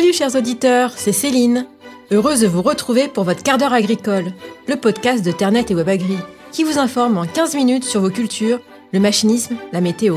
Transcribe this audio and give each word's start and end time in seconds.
Salut 0.00 0.14
chers 0.14 0.34
auditeurs, 0.34 0.92
c'est 0.96 1.12
Céline. 1.12 1.66
Heureuse 2.10 2.40
de 2.40 2.46
vous 2.46 2.62
retrouver 2.62 3.06
pour 3.06 3.24
votre 3.24 3.42
quart 3.42 3.58
d'heure 3.58 3.74
agricole, 3.74 4.32
le 4.66 4.76
podcast 4.76 5.22
de 5.22 5.30
Ternet 5.30 5.66
et 5.68 5.74
WebAgri, 5.74 6.16
qui 6.52 6.64
vous 6.64 6.78
informe 6.78 7.18
en 7.18 7.26
15 7.26 7.54
minutes 7.54 7.84
sur 7.84 8.00
vos 8.00 8.08
cultures, 8.08 8.60
le 8.94 8.98
machinisme, 8.98 9.56
la 9.74 9.82
météo. 9.82 10.16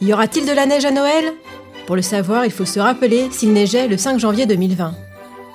Y 0.00 0.12
aura-t-il 0.12 0.44
de 0.44 0.50
la 0.50 0.66
neige 0.66 0.86
à 0.86 0.90
Noël? 0.90 1.32
Pour 1.86 1.94
le 1.94 2.02
savoir, 2.02 2.46
il 2.46 2.50
faut 2.50 2.64
se 2.64 2.80
rappeler 2.80 3.28
s'il 3.30 3.52
neigeait 3.52 3.86
le 3.86 3.96
5 3.96 4.18
janvier 4.18 4.44
2020. 4.44 4.92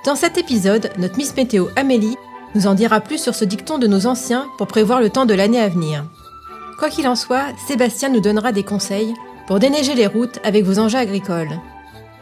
Dans 0.05 0.15
cet 0.15 0.37
épisode, 0.37 0.89
notre 0.97 1.17
Miss 1.17 1.35
Météo 1.35 1.67
Amélie 1.75 2.15
nous 2.55 2.67
en 2.67 2.73
dira 2.73 3.01
plus 3.01 3.21
sur 3.21 3.35
ce 3.35 3.43
dicton 3.43 3.79
de 3.79 3.87
nos 3.87 4.07
anciens 4.07 4.47
pour 4.57 4.67
prévoir 4.67 5.01
le 5.01 5.09
temps 5.09 5.25
de 5.25 5.33
l'année 5.33 5.59
à 5.59 5.67
venir. 5.67 6.05
Quoi 6.79 6.87
qu'il 6.87 7.05
en 7.05 7.17
soit, 7.17 7.47
Sébastien 7.67 8.07
nous 8.07 8.21
donnera 8.21 8.53
des 8.53 8.63
conseils 8.63 9.13
pour 9.45 9.59
déneiger 9.59 9.93
les 9.93 10.07
routes 10.07 10.39
avec 10.45 10.63
vos 10.63 10.79
engins 10.79 10.99
agricoles. 10.99 11.59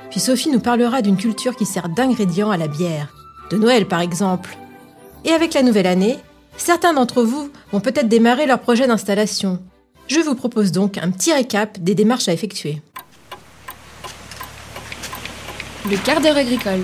Puis 0.10 0.20
Sophie 0.20 0.50
nous 0.50 0.60
parlera 0.60 1.02
d'une 1.02 1.18
culture 1.18 1.56
qui 1.56 1.66
sert 1.66 1.90
d'ingrédient 1.90 2.50
à 2.50 2.58
la 2.58 2.68
bière, 2.68 3.14
de 3.52 3.58
Noël 3.58 3.88
par 3.88 4.02
exemple. 4.02 4.58
Et 5.24 5.32
avec 5.32 5.54
la 5.54 5.62
nouvelle 5.62 5.88
année, 5.88 6.18
certains 6.58 6.94
d'entre 6.94 7.24
vous 7.24 7.52
vont 7.72 7.80
peut-être 7.80 8.08
démarrer 8.08 8.46
leur 8.46 8.60
projet 8.60 8.88
d'installation. 8.88 9.60
Je 10.08 10.20
vous 10.20 10.34
propose 10.34 10.72
donc 10.72 10.98
un 10.98 11.12
petit 11.12 11.32
récap 11.32 11.78
des 11.80 11.94
démarches 11.94 12.28
à 12.28 12.34
effectuer. 12.34 12.82
Le 15.90 15.98
quart 15.98 16.22
d'heure 16.22 16.38
agricole. 16.38 16.82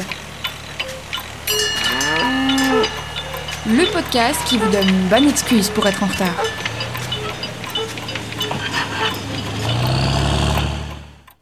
Le 3.68 3.92
podcast 3.92 4.40
qui 4.48 4.60
vous 4.60 4.72
donne 4.72 4.88
une 4.88 5.08
bonne 5.08 5.28
excuse 5.28 5.70
pour 5.70 5.88
être 5.88 6.04
en 6.04 6.08
retard. 6.08 6.44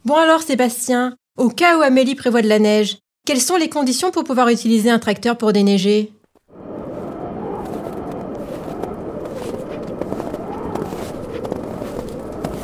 Bon 0.06 0.16
alors 0.16 0.40
Sébastien, 0.42 1.16
au 1.36 1.48
cas 1.48 1.76
où 1.78 1.82
Amélie 1.82 2.14
prévoit 2.14 2.42
de 2.42 2.48
la 2.48 2.58
neige, 2.58 2.98
quelles 3.26 3.40
sont 3.40 3.56
les 3.56 3.68
conditions 3.68 4.10
pour 4.10 4.24
pouvoir 4.24 4.48
utiliser 4.48 4.90
un 4.90 4.98
tracteur 4.98 5.36
pour 5.36 5.52
déneiger? 5.52 6.12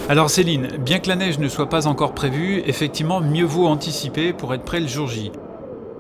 Alors 0.08 0.28
Céline, 0.28 0.68
bien 0.78 0.98
que 0.98 1.08
la 1.08 1.16
neige 1.16 1.38
ne 1.38 1.48
soit 1.48 1.68
pas 1.68 1.86
encore 1.86 2.14
prévue, 2.14 2.62
effectivement 2.66 3.20
mieux 3.20 3.44
vaut 3.44 3.66
anticiper 3.66 4.32
pour 4.32 4.54
être 4.54 4.64
prêt 4.64 4.80
le 4.80 4.88
jour 4.88 5.06
J. 5.06 5.30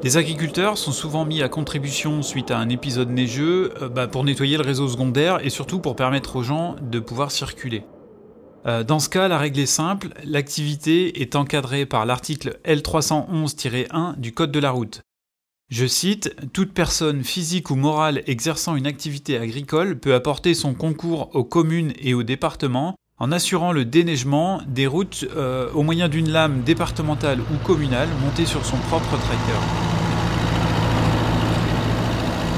Les 0.02 0.16
agriculteurs 0.16 0.78
sont 0.78 0.92
souvent 0.92 1.24
mis 1.24 1.42
à 1.42 1.48
contribution 1.48 2.22
suite 2.22 2.50
à 2.50 2.58
un 2.58 2.70
épisode 2.70 3.10
neigeux 3.10 3.74
euh, 3.82 3.88
bah, 3.88 4.08
pour 4.08 4.24
nettoyer 4.24 4.56
le 4.56 4.64
réseau 4.64 4.88
secondaire 4.88 5.38
et 5.44 5.50
surtout 5.50 5.78
pour 5.78 5.94
permettre 5.94 6.36
aux 6.36 6.42
gens 6.42 6.74
de 6.80 6.98
pouvoir 6.98 7.30
circuler. 7.30 7.84
Euh, 8.66 8.84
dans 8.84 8.98
ce 8.98 9.08
cas, 9.08 9.28
la 9.28 9.38
règle 9.38 9.60
est 9.60 9.66
simple, 9.66 10.08
l'activité 10.24 11.22
est 11.22 11.36
encadrée 11.36 11.86
par 11.86 12.04
l'article 12.06 12.58
L311-1 12.64 14.18
du 14.18 14.32
Code 14.32 14.52
de 14.52 14.58
la 14.58 14.70
route. 14.70 15.02
Je 15.70 15.86
cite, 15.86 16.34
Toute 16.52 16.72
personne 16.72 17.22
physique 17.22 17.70
ou 17.70 17.76
morale 17.76 18.22
exerçant 18.26 18.74
une 18.74 18.86
activité 18.86 19.38
agricole 19.38 19.98
peut 19.98 20.14
apporter 20.14 20.52
son 20.54 20.74
concours 20.74 21.30
aux 21.34 21.44
communes 21.44 21.92
et 22.00 22.12
aux 22.12 22.24
départements 22.24 22.96
en 23.18 23.32
assurant 23.32 23.70
le 23.72 23.84
déneigement 23.84 24.62
des 24.66 24.86
routes 24.86 25.26
euh, 25.36 25.70
au 25.72 25.82
moyen 25.82 26.08
d'une 26.08 26.30
lame 26.30 26.62
départementale 26.62 27.40
ou 27.40 27.66
communale 27.66 28.08
montée 28.24 28.46
sur 28.46 28.64
son 28.64 28.78
propre 28.78 29.16
tracteur. 29.18 29.89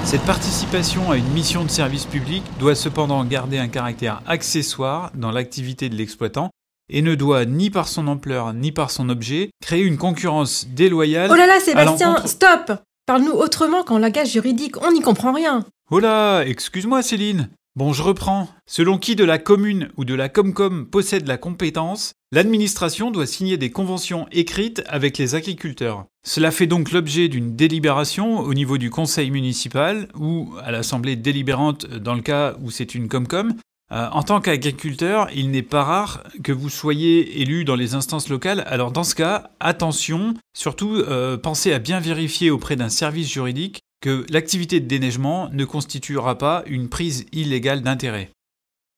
Cette 0.05 0.23
participation 0.23 1.11
à 1.11 1.17
une 1.17 1.29
mission 1.29 1.65
de 1.65 1.71
service 1.71 2.05
public 2.05 2.43
doit 2.59 2.75
cependant 2.75 3.25
garder 3.25 3.59
un 3.59 3.69
caractère 3.69 4.21
accessoire 4.27 5.11
dans 5.15 5.31
l'activité 5.31 5.89
de 5.89 5.95
l'exploitant 5.95 6.51
et 6.91 7.01
ne 7.01 7.15
doit 7.15 7.47
ni 7.47 7.71
par 7.71 7.89
son 7.89 8.09
ampleur 8.09 8.53
ni 8.53 8.73
par 8.73 8.91
son 8.91 9.09
objet 9.09 9.51
créer 9.63 9.83
une 9.83 9.97
concurrence 9.97 10.67
déloyale. 10.69 11.31
Oh 11.33 11.37
là 11.37 11.47
là 11.47 11.61
Sébastien, 11.61 12.17
stop 12.27 12.73
Parle-nous 13.07 13.33
autrement 13.33 13.83
qu'en 13.83 13.99
langage 13.99 14.33
juridique, 14.33 14.81
on 14.83 14.93
n'y 14.93 15.01
comprend 15.01 15.33
rien. 15.33 15.65
Oh 15.91 15.99
là, 15.99 16.43
excuse-moi 16.43 17.03
Céline. 17.03 17.49
Bon, 17.75 17.95
je 17.95 18.03
reprends. 18.03 18.51
Selon 18.67 18.99
qui 18.99 19.17
de 19.17 19.25
la 19.25 19.39
commune 19.39 19.89
ou 19.97 20.05
de 20.05 20.13
la 20.13 20.29
Comcom 20.29 20.85
possède 20.85 21.27
la 21.27 21.39
compétence, 21.39 22.13
l'administration 22.31 23.11
doit 23.11 23.27
signer 23.27 23.57
des 23.57 23.71
conventions 23.71 24.27
écrites 24.31 24.83
avec 24.89 25.17
les 25.17 25.35
agriculteurs. 25.35 26.05
Cela 26.23 26.51
fait 26.51 26.67
donc 26.67 26.93
l'objet 26.93 27.29
d'une 27.29 27.57
délibération 27.57 28.41
au 28.41 28.53
niveau 28.53 28.77
du 28.77 28.91
conseil 28.91 29.31
municipal 29.31 30.09
ou 30.15 30.53
à 30.63 30.71
l'assemblée 30.71 31.17
délibérante 31.17 31.87
dans 31.87 32.15
le 32.15 32.21
cas 32.21 32.57
où 32.61 32.71
c'est 32.71 32.95
une 32.95 33.09
Comcom. 33.09 33.55
Euh, 33.91 34.07
en 34.13 34.23
tant 34.23 34.43
qu'agriculteur, 34.43 35.29
il 35.35 35.51
n'est 35.51 35.63
pas 35.63 35.85
rare 35.85 36.25
que 36.45 36.53
vous 36.53 36.69
soyez 36.69 37.41
élu 37.41 37.65
dans 37.65 37.77
les 37.77 37.95
instances 37.95 38.29
locales. 38.29 38.65
Alors 38.67 38.93
dans 38.93 39.05
ce 39.05 39.15
cas, 39.15 39.51
attention, 39.61 40.35
surtout 40.53 40.97
euh, 40.97 41.39
pensez 41.39 41.73
à 41.73 41.79
bien 41.79 42.01
vérifier 42.01 42.51
auprès 42.51 42.77
d'un 42.77 42.91
service 42.91 43.31
juridique 43.31 43.81
que 44.03 44.27
l'activité 44.29 44.81
de 44.81 44.87
déneigement 44.87 45.49
ne 45.53 45.65
constituera 45.65 46.37
pas 46.37 46.63
une 46.67 46.91
prise 46.91 47.25
illégale 47.33 47.81
d'intérêt. 47.81 48.31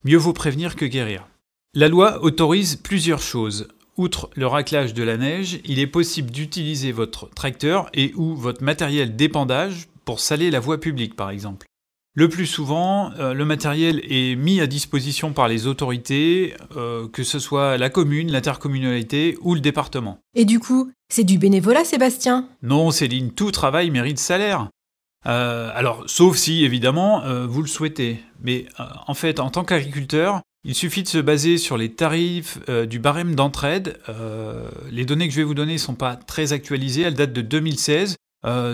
Mieux 0.05 0.17
vaut 0.17 0.33
prévenir 0.33 0.75
que 0.75 0.87
guérir. 0.87 1.29
La 1.75 1.89
loi 1.89 2.25
autorise 2.25 2.77
plusieurs 2.77 3.23
choses. 3.23 3.69
Outre 3.97 4.31
le 4.35 4.49
raclage 4.49 4.95
de 4.95 5.05
la 5.05 5.17
neige, 5.17 5.61
il 5.65 5.79
est 5.79 5.87
possible 5.87 6.31
d'utiliser 6.31 6.91
votre 6.91 7.31
tracteur 7.31 7.89
et 7.95 8.13
ou 8.17 8.35
votre 8.35 8.65
matériel 8.65 9.15
d'épandage 9.15 9.89
pour 10.05 10.19
saler 10.19 10.51
la 10.51 10.59
voie 10.59 10.81
publique 10.81 11.15
par 11.15 11.31
exemple. 11.31 11.67
Le 12.17 12.29
plus 12.29 12.47
souvent, 12.47 13.11
euh, 13.19 13.35
le 13.35 13.45
matériel 13.45 14.01
est 14.09 14.37
mis 14.37 14.61
à 14.61 14.69
disposition 14.69 15.33
par 15.33 15.49
les 15.49 15.67
autorités, 15.67 16.55
euh, 16.77 17.09
que 17.09 17.25
ce 17.25 17.41
soit 17.41 17.77
la 17.77 17.91
commune, 17.91 18.31
l'intercommunalité 18.31 19.37
ou 19.41 19.55
le 19.55 19.61
département. 19.61 20.19
Et 20.37 20.45
du 20.45 20.61
coup, 20.61 20.93
c'est 21.09 21.25
du 21.25 21.39
bénévolat 21.39 21.85
Sébastien? 21.85 22.49
Non 22.63 22.93
Céline, 22.93 23.33
tout 23.33 23.51
travail 23.51 23.91
mérite 23.91 24.21
salaire. 24.21 24.69
Euh, 25.27 25.71
alors, 25.75 26.05
sauf 26.07 26.37
si, 26.37 26.65
évidemment, 26.65 27.25
euh, 27.25 27.47
vous 27.47 27.63
le 27.63 27.69
souhaitez. 27.69 28.21
Mais 28.43 28.67
euh, 28.79 28.85
en 29.07 29.15
fait, 29.15 29.41
en 29.41 29.51
tant 29.51 29.65
qu'agriculteur, 29.65 30.41
il 30.65 30.75
suffit 30.75 31.03
de 31.03 31.09
se 31.09 31.19
baser 31.19 31.59
sur 31.59 31.77
les 31.77 31.93
tarifs 31.93 32.59
du 32.89 32.99
barème 32.99 33.35
d'entraide. 33.35 33.99
les 34.91 35.05
données 35.05 35.29
que 35.29 35.35
je 35.35 35.41
vais 35.41 35.45
vous 35.45 35.53
donner 35.53 35.75
ne 35.75 35.79
sont 35.79 35.95
pas 35.95 36.17
très 36.17 36.55
actualisées, 36.55 37.03
elles 37.03 37.13
datent 37.13 37.35
de 37.35 37.43
2016. 37.43 38.17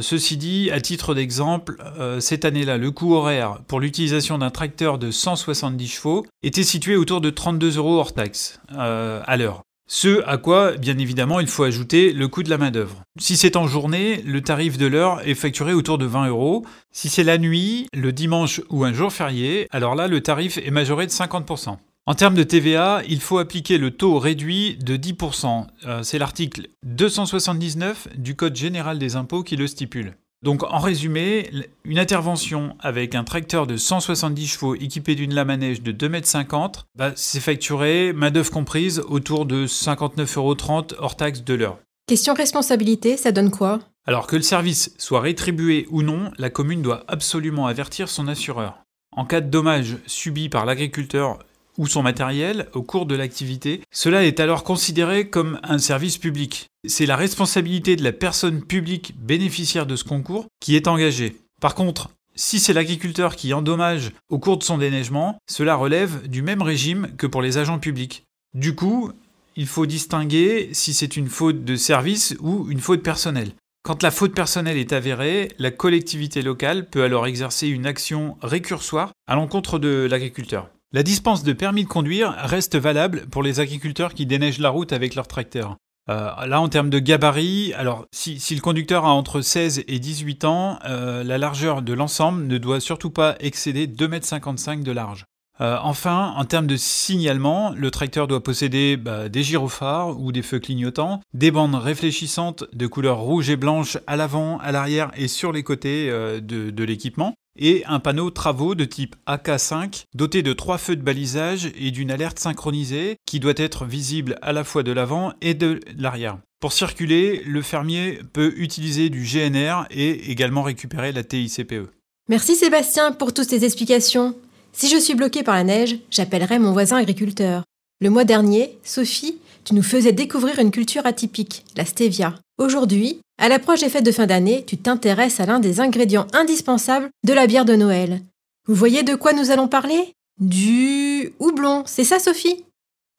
ceci 0.00 0.36
dit, 0.36 0.70
à 0.70 0.80
titre 0.80 1.16
d'exemple, 1.16 1.82
cette 2.20 2.44
année-là, 2.44 2.78
le 2.78 2.92
coût 2.92 3.14
horaire 3.14 3.58
pour 3.66 3.80
l'utilisation 3.80 4.38
d'un 4.38 4.50
tracteur 4.50 4.98
de 4.98 5.10
170 5.10 5.88
chevaux 5.88 6.24
était 6.44 6.62
situé 6.62 6.94
autour 6.94 7.20
de 7.20 7.30
32 7.30 7.78
euros 7.78 7.98
hors 7.98 8.12
taxe 8.12 8.60
à 8.78 9.36
l'heure. 9.36 9.64
Ce 9.92 10.22
à 10.24 10.36
quoi, 10.36 10.76
bien 10.76 10.96
évidemment, 10.98 11.40
il 11.40 11.48
faut 11.48 11.64
ajouter 11.64 12.12
le 12.12 12.28
coût 12.28 12.44
de 12.44 12.48
la 12.48 12.58
main-d'œuvre. 12.58 13.02
Si 13.18 13.36
c'est 13.36 13.56
en 13.56 13.66
journée, 13.66 14.22
le 14.22 14.40
tarif 14.40 14.78
de 14.78 14.86
l'heure 14.86 15.20
est 15.26 15.34
facturé 15.34 15.72
autour 15.72 15.98
de 15.98 16.06
20 16.06 16.28
euros. 16.28 16.64
Si 16.92 17.08
c'est 17.08 17.24
la 17.24 17.38
nuit, 17.38 17.88
le 17.92 18.12
dimanche 18.12 18.60
ou 18.70 18.84
un 18.84 18.92
jour 18.92 19.12
férié, 19.12 19.66
alors 19.72 19.96
là, 19.96 20.06
le 20.06 20.20
tarif 20.20 20.58
est 20.58 20.70
majoré 20.70 21.06
de 21.06 21.10
50%. 21.10 21.76
En 22.06 22.14
termes 22.14 22.36
de 22.36 22.44
TVA, 22.44 23.02
il 23.08 23.20
faut 23.20 23.38
appliquer 23.38 23.78
le 23.78 23.90
taux 23.90 24.20
réduit 24.20 24.76
de 24.76 24.96
10%. 24.96 25.66
Euh, 25.86 26.04
c'est 26.04 26.20
l'article 26.20 26.68
279 26.84 28.10
du 28.16 28.36
Code 28.36 28.54
général 28.54 28.96
des 29.00 29.16
impôts 29.16 29.42
qui 29.42 29.56
le 29.56 29.66
stipule. 29.66 30.14
Donc 30.42 30.62
en 30.62 30.78
résumé, 30.78 31.50
une 31.84 31.98
intervention 31.98 32.74
avec 32.80 33.14
un 33.14 33.24
tracteur 33.24 33.66
de 33.66 33.76
170 33.76 34.46
chevaux 34.46 34.74
équipé 34.74 35.14
d'une 35.14 35.34
lame 35.34 35.50
à 35.50 35.58
neige 35.58 35.82
de 35.82 35.92
2,50 35.92 36.64
m, 36.64 36.70
bah, 36.96 37.12
c'est 37.14 37.40
facturé, 37.40 38.14
main-d'œuvre 38.14 38.50
comprise, 38.50 39.02
autour 39.06 39.44
de 39.44 39.66
59,30 39.66 40.38
euros 40.38 40.56
hors 40.98 41.16
taxe 41.16 41.44
de 41.44 41.54
l'heure. 41.54 41.78
Question 42.06 42.32
responsabilité, 42.32 43.18
ça 43.18 43.32
donne 43.32 43.50
quoi? 43.50 43.80
Alors 44.06 44.26
que 44.26 44.36
le 44.36 44.42
service 44.42 44.94
soit 44.96 45.20
rétribué 45.20 45.86
ou 45.90 46.02
non, 46.02 46.32
la 46.38 46.48
commune 46.48 46.80
doit 46.80 47.04
absolument 47.06 47.66
avertir 47.66 48.08
son 48.08 48.26
assureur. 48.26 48.78
En 49.14 49.26
cas 49.26 49.42
de 49.42 49.50
dommage 49.50 49.98
subi 50.06 50.48
par 50.48 50.64
l'agriculteur 50.64 51.38
ou 51.80 51.86
son 51.86 52.02
matériel 52.02 52.68
au 52.74 52.82
cours 52.82 53.06
de 53.06 53.14
l'activité, 53.14 53.80
cela 53.90 54.24
est 54.26 54.38
alors 54.38 54.64
considéré 54.64 55.30
comme 55.30 55.58
un 55.62 55.78
service 55.78 56.18
public. 56.18 56.66
C'est 56.86 57.06
la 57.06 57.16
responsabilité 57.16 57.96
de 57.96 58.04
la 58.04 58.12
personne 58.12 58.62
publique 58.62 59.14
bénéficiaire 59.18 59.86
de 59.86 59.96
ce 59.96 60.04
concours 60.04 60.44
qui 60.60 60.76
est 60.76 60.88
engagée. 60.88 61.38
Par 61.58 61.74
contre, 61.74 62.10
si 62.34 62.60
c'est 62.60 62.74
l'agriculteur 62.74 63.34
qui 63.34 63.54
endommage 63.54 64.12
au 64.28 64.38
cours 64.38 64.58
de 64.58 64.62
son 64.62 64.76
déneigement, 64.76 65.38
cela 65.50 65.74
relève 65.74 66.28
du 66.28 66.42
même 66.42 66.60
régime 66.60 67.08
que 67.16 67.26
pour 67.26 67.40
les 67.40 67.56
agents 67.56 67.78
publics. 67.78 68.24
Du 68.52 68.74
coup, 68.74 69.10
il 69.56 69.66
faut 69.66 69.86
distinguer 69.86 70.68
si 70.72 70.92
c'est 70.92 71.16
une 71.16 71.30
faute 71.30 71.64
de 71.64 71.76
service 71.76 72.36
ou 72.40 72.70
une 72.70 72.80
faute 72.80 73.02
personnelle. 73.02 73.52
Quand 73.82 74.02
la 74.02 74.10
faute 74.10 74.34
personnelle 74.34 74.76
est 74.76 74.92
avérée, 74.92 75.52
la 75.58 75.70
collectivité 75.70 76.42
locale 76.42 76.90
peut 76.90 77.04
alors 77.04 77.26
exercer 77.26 77.68
une 77.68 77.86
action 77.86 78.36
récursoire 78.42 79.12
à 79.26 79.34
l'encontre 79.34 79.78
de 79.78 80.06
l'agriculteur. 80.10 80.68
La 80.92 81.04
dispense 81.04 81.44
de 81.44 81.52
permis 81.52 81.84
de 81.84 81.88
conduire 81.88 82.34
reste 82.36 82.76
valable 82.76 83.28
pour 83.30 83.44
les 83.44 83.60
agriculteurs 83.60 84.12
qui 84.12 84.26
déneigent 84.26 84.58
la 84.58 84.70
route 84.70 84.92
avec 84.92 85.14
leur 85.14 85.28
tracteur. 85.28 85.76
Euh, 86.08 86.30
là, 86.46 86.60
en 86.60 86.68
termes 86.68 86.90
de 86.90 86.98
gabarit, 86.98 87.72
alors 87.74 88.06
si, 88.10 88.40
le 88.52 88.60
conducteur 88.60 89.04
a 89.04 89.10
entre 89.10 89.40
16 89.40 89.84
et 89.86 89.98
18 90.00 90.44
ans, 90.44 90.80
euh, 90.84 91.22
la 91.22 91.38
largeur 91.38 91.82
de 91.82 91.92
l'ensemble 91.92 92.44
ne 92.44 92.58
doit 92.58 92.80
surtout 92.80 93.10
pas 93.10 93.36
excéder 93.38 93.86
2,55 93.86 94.72
m 94.72 94.82
de 94.82 94.90
large. 94.90 95.26
Euh, 95.60 95.76
enfin, 95.82 96.32
en 96.36 96.44
termes 96.44 96.66
de 96.66 96.76
signalement, 96.76 97.72
le 97.76 97.90
tracteur 97.90 98.26
doit 98.26 98.42
posséder 98.42 98.96
bah, 98.96 99.28
des 99.28 99.42
gyrophares 99.42 100.18
ou 100.18 100.32
des 100.32 100.42
feux 100.42 100.58
clignotants, 100.58 101.20
des 101.34 101.50
bandes 101.50 101.74
réfléchissantes 101.74 102.64
de 102.72 102.86
couleur 102.86 103.18
rouge 103.18 103.50
et 103.50 103.56
blanche 103.56 103.98
à 104.06 104.16
l'avant, 104.16 104.58
à 104.58 104.72
l'arrière 104.72 105.10
et 105.16 105.28
sur 105.28 105.52
les 105.52 105.62
côtés 105.62 106.08
euh, 106.08 106.40
de, 106.40 106.84
l'équipement, 106.84 107.34
et 107.58 107.84
un 107.86 108.00
panneau 108.00 108.30
travaux 108.30 108.74
de 108.74 108.86
type 108.86 109.16
AK5 109.26 110.04
doté 110.14 110.42
de 110.42 110.54
trois 110.54 110.78
feux 110.78 110.96
de 110.96 111.02
balisage 111.02 111.70
et 111.78 111.90
d'une 111.90 112.10
alerte 112.10 112.38
synchronisée 112.38 113.16
qui 113.26 113.38
doit 113.38 113.52
être 113.56 113.84
visible 113.84 114.38
à 114.40 114.54
la 114.54 114.64
fois 114.64 114.82
de 114.82 114.92
l'avant 114.92 115.34
et 115.42 115.52
de 115.52 115.80
l'arrière. 115.98 116.38
Pour 116.60 116.72
circuler, 116.72 117.42
le 117.46 117.60
fermier 117.60 118.20
peut 118.32 118.54
utiliser 118.56 119.10
du 119.10 119.24
GNR 119.24 119.86
et 119.90 120.30
également 120.30 120.62
récupérer 120.62 121.12
la 121.12 121.22
TICPE. 121.22 121.90
Merci 122.28 122.54
Sébastien 122.54 123.12
pour 123.12 123.34
toutes 123.34 123.48
ces 123.48 123.64
explications. 123.64 124.34
Si 124.72 124.88
je 124.88 124.96
suis 124.96 125.14
bloqué 125.14 125.42
par 125.42 125.56
la 125.56 125.64
neige, 125.64 125.98
j'appellerai 126.10 126.58
mon 126.58 126.72
voisin 126.72 126.96
agriculteur. 126.96 127.64
Le 128.00 128.10
mois 128.10 128.24
dernier, 128.24 128.78
Sophie, 128.82 129.38
tu 129.64 129.74
nous 129.74 129.82
faisais 129.82 130.12
découvrir 130.12 130.58
une 130.58 130.70
culture 130.70 131.06
atypique, 131.06 131.64
la 131.76 131.84
stevia. 131.84 132.34
Aujourd'hui, 132.58 133.20
à 133.38 133.48
l'approche 133.48 133.80
des 133.80 133.88
fêtes 133.88 134.06
de 134.06 134.12
fin 134.12 134.26
d'année, 134.26 134.64
tu 134.66 134.76
t'intéresses 134.76 135.40
à 135.40 135.46
l'un 135.46 135.60
des 135.60 135.80
ingrédients 135.80 136.26
indispensables 136.32 137.10
de 137.26 137.32
la 137.32 137.46
bière 137.46 137.64
de 137.64 137.74
Noël. 137.74 138.22
Vous 138.66 138.74
voyez 138.74 139.02
de 139.02 139.14
quoi 139.14 139.32
nous 139.32 139.50
allons 139.50 139.68
parler? 139.68 140.14
Du 140.38 141.32
houblon, 141.38 141.82
c'est 141.86 142.04
ça 142.04 142.18
Sophie? 142.18 142.64